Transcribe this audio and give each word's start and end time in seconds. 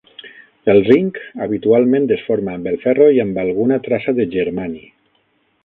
El 0.71 0.79
zinc 0.87 1.19
habitualment 1.45 2.09
es 2.17 2.25
forma 2.29 2.55
amb 2.55 2.71
el 2.73 2.79
ferro 2.87 3.11
i 3.19 3.21
amb 3.27 3.39
alguna 3.45 3.81
traça 3.89 4.17
de 4.23 4.27
germani. 4.35 4.85